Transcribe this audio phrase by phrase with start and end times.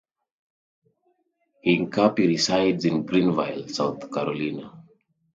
[1.63, 4.83] Hincapie resides in Greenville, South Carolina.